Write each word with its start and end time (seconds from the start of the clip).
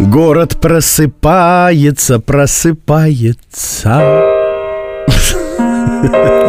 Город 0.00 0.60
просыпается, 0.60 2.18
просыпается. 2.18 3.90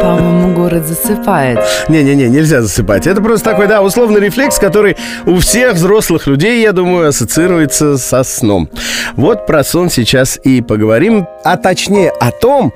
По-моему, 0.00 0.54
город 0.54 0.86
засыпает. 0.86 1.58
Не-не-не, 1.88 2.28
нельзя 2.28 2.62
засыпать. 2.62 3.08
Это 3.08 3.20
просто 3.20 3.50
такой, 3.50 3.66
да, 3.66 3.82
условный 3.82 4.20
рефлекс, 4.20 4.58
который 4.58 4.96
у 5.26 5.38
всех 5.38 5.74
взрослых 5.74 6.28
людей, 6.28 6.62
я 6.62 6.72
думаю, 6.72 7.08
ассоциируется 7.08 7.98
со 7.98 8.22
сном. 8.22 8.70
Вот 9.16 9.44
про 9.46 9.64
сон 9.64 9.90
сейчас 9.90 10.38
и 10.44 10.62
поговорим, 10.62 11.26
а 11.44 11.56
точнее 11.56 12.10
о 12.10 12.30
том, 12.30 12.72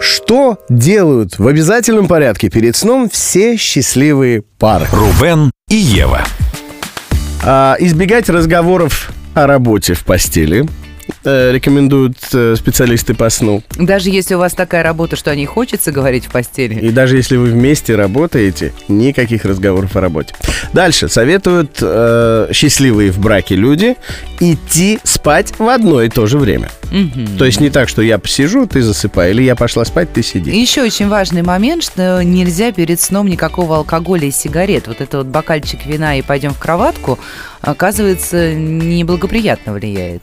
что 0.00 0.58
делают 0.68 1.38
в 1.38 1.46
обязательном 1.46 2.08
порядке 2.08 2.50
перед 2.50 2.76
сном 2.76 3.08
все 3.10 3.56
счастливые 3.56 4.42
пары. 4.58 4.86
Рубен 4.92 5.50
и 5.70 5.76
Ева. 5.76 6.20
А, 7.42 7.76
избегать 7.78 8.28
разговоров 8.28 9.12
о 9.34 9.46
работе 9.46 9.94
в 9.94 10.04
постели 10.04 10.66
э, 11.24 11.52
рекомендуют 11.52 12.16
э, 12.32 12.54
специалисты 12.56 13.14
по 13.14 13.30
сну. 13.30 13.62
Даже 13.76 14.10
если 14.10 14.34
у 14.34 14.38
вас 14.38 14.52
такая 14.52 14.82
работа, 14.82 15.16
что 15.16 15.30
о 15.30 15.34
ней 15.34 15.46
хочется 15.46 15.92
говорить 15.92 16.26
в 16.26 16.30
постели. 16.30 16.74
И 16.74 16.90
даже 16.90 17.16
если 17.16 17.36
вы 17.36 17.46
вместе 17.46 17.94
работаете, 17.94 18.72
никаких 18.88 19.44
разговоров 19.44 19.96
о 19.96 20.00
работе. 20.00 20.34
Дальше 20.72 21.08
советуют 21.08 21.78
э, 21.80 22.50
счастливые 22.52 23.10
в 23.10 23.18
браке 23.18 23.56
люди 23.56 23.96
идти 24.40 24.98
спать 25.20 25.52
в 25.58 25.68
одно 25.68 26.00
и 26.02 26.08
то 26.08 26.26
же 26.26 26.38
время. 26.38 26.70
Мгм. 26.90 27.36
То 27.38 27.44
есть 27.44 27.60
не 27.60 27.68
так, 27.70 27.88
что 27.90 28.00
я 28.02 28.18
посижу, 28.18 28.66
ты 28.66 28.80
засыпай, 28.82 29.30
или 29.32 29.42
я 29.42 29.54
пошла 29.54 29.84
спать, 29.84 30.12
ты 30.12 30.22
сиди. 30.22 30.50
Еще 30.50 30.82
очень 30.82 31.08
важный 31.08 31.42
момент, 31.42 31.84
что 31.84 32.24
нельзя 32.24 32.72
перед 32.72 33.00
сном 33.00 33.28
никакого 33.28 33.76
алкоголя 33.76 34.26
и 34.26 34.30
сигарет. 34.30 34.88
Вот 34.88 35.00
это 35.02 35.18
вот 35.18 35.26
бокальчик 35.26 35.84
вина 35.84 36.16
и 36.18 36.22
пойдем 36.22 36.50
в 36.52 36.58
кроватку, 36.58 37.18
оказывается, 37.60 38.54
неблагоприятно 38.54 39.74
влияет. 39.74 40.22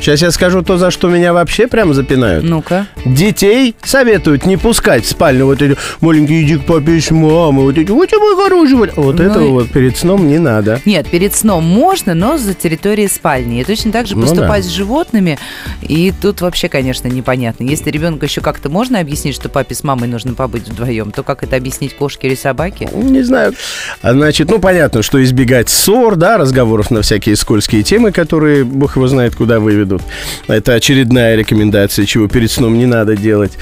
Сейчас 0.00 0.22
я 0.22 0.30
скажу 0.30 0.62
то, 0.62 0.78
за 0.78 0.90
что 0.92 1.08
меня 1.08 1.32
вообще 1.32 1.66
прям 1.66 1.92
запинают. 1.92 2.44
Ну-ка. 2.44 2.86
Детей 3.04 3.74
советуют 3.84 4.46
не 4.46 4.56
пускать 4.56 5.04
в 5.04 5.08
спальню 5.08 5.44
вот 5.46 5.60
эти 5.60 5.76
маленькие 6.00 6.44
иди 6.44 6.56
к 6.56 6.64
папе 6.66 7.00
с 7.00 7.10
мамой, 7.10 7.64
вот 7.64 7.76
эти, 7.76 7.90
вот 7.90 8.10
мой 8.12 8.36
хороший, 8.36 8.74
вот, 8.76 8.90
вот 8.96 9.18
Ну 9.18 9.24
этого 9.24 9.44
и- 9.46 9.50
вот 9.50 9.70
перед 9.70 9.96
сном 9.98 10.28
не 10.28 10.38
надо. 10.38 10.80
Нет, 10.86 11.08
перед 11.08 11.34
сном 11.34 11.64
можно, 11.64 12.14
но 12.14 12.38
за 12.38 12.54
территорией 12.54 13.08
спальни. 13.08 13.60
И 13.60 13.64
точно 13.64 13.90
так 13.92 14.06
же 14.06 14.14
Ну 14.16 14.22
поступать 14.36 14.64
да. 14.64 14.68
с 14.68 14.72
животными. 14.72 15.38
И 15.82 16.12
тут 16.20 16.40
вообще, 16.40 16.68
конечно, 16.68 17.08
непонятно. 17.08 17.64
Если 17.64 17.90
ребенку 17.90 18.24
еще 18.24 18.40
как-то 18.40 18.68
можно 18.68 19.00
объяснить, 19.00 19.34
что 19.34 19.48
папе 19.48 19.74
с 19.74 19.84
мамой 19.84 20.08
нужно 20.08 20.34
побыть 20.34 20.68
вдвоем, 20.68 21.10
то 21.10 21.22
как 21.22 21.42
это 21.42 21.56
объяснить 21.56 21.94
кошке 21.94 22.28
или 22.28 22.34
собаке? 22.34 22.88
Не 22.92 23.22
знаю. 23.22 23.54
А, 24.02 24.12
Значит, 24.12 24.50
ну 24.50 24.58
понятно, 24.58 25.02
что 25.02 25.22
избегать 25.22 25.68
ссор, 25.68 26.16
да, 26.16 26.38
разговоров 26.38 26.90
на 26.90 27.02
всякие 27.02 27.36
скользкие 27.36 27.82
темы, 27.82 28.12
которые 28.12 28.64
бог 28.64 28.96
его 28.96 29.08
знает 29.08 29.36
куда 29.36 29.60
выведут. 29.60 30.02
Это 30.48 30.74
очередная 30.74 31.36
рекомендация, 31.36 32.06
чего 32.06 32.28
перед 32.28 32.50
сном 32.50 32.78
не 32.78 32.86
надо 32.86 33.16
делать. 33.16 33.52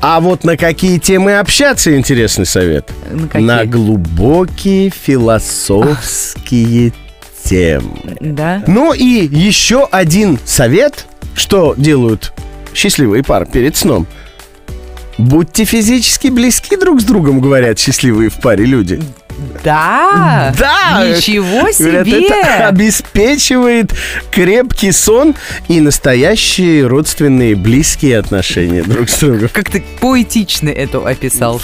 А 0.00 0.20
вот 0.20 0.44
на 0.44 0.56
какие 0.56 0.98
темы 0.98 1.38
общаться, 1.38 1.96
интересный 1.96 2.46
совет. 2.46 2.90
На 3.10 3.28
какие? 3.28 3.46
На 3.46 3.64
глубокие 3.64 4.90
философские 4.90 6.92
темы. 7.44 8.16
Да? 8.20 8.62
Ну 8.66 8.92
и 8.92 9.04
еще 9.04 9.86
один 9.90 10.38
совет, 10.44 11.06
что 11.34 11.74
делают 11.76 12.32
счастливые 12.74 13.22
пары 13.22 13.46
перед 13.46 13.76
сном. 13.76 14.06
Будьте 15.16 15.64
физически 15.64 16.28
близки 16.28 16.76
друг 16.76 17.00
с 17.00 17.04
другом, 17.04 17.40
говорят 17.40 17.78
счастливые 17.78 18.30
в 18.30 18.40
паре 18.40 18.64
люди. 18.64 19.00
Да! 19.62 20.54
Да! 20.58 21.04
Ничего 21.04 21.68
Говорят, 21.78 22.06
себе! 22.06 22.28
это 22.28 22.68
обеспечивает 22.68 23.92
крепкий 24.30 24.92
сон 24.92 25.34
и 25.68 25.80
настоящие 25.80 26.86
родственные 26.86 27.56
близкие 27.56 28.18
отношения 28.18 28.82
друг 28.82 29.08
с 29.08 29.18
другом. 29.18 29.48
Как 29.52 29.70
ты 29.70 29.84
поэтично 30.00 30.68
это 30.68 30.98
описал. 30.98 31.60